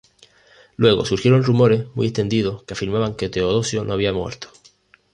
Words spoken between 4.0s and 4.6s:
muerto.